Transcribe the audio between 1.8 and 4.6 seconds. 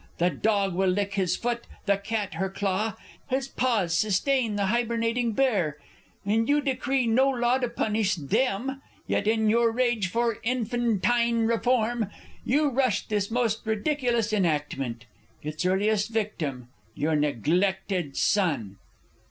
the cat her claw, His paws sustain